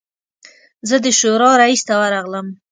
زه 0.89 0.95
د 1.03 1.05
شورا 1.19 1.49
رییس 1.61 1.81
ته 1.87 1.93
ورغلم. 2.01 2.47